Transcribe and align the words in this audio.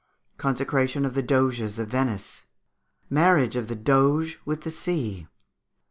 Consecration 0.37 1.05
of 1.05 1.13
the 1.13 1.21
Doges 1.21 1.77
of 1.77 1.89
Venice. 1.89 2.45
Marriage 3.07 3.55
of 3.55 3.67
the 3.67 3.75
Doge 3.75 4.39
with 4.45 4.61
the 4.63 4.71
Sea. 4.71 5.27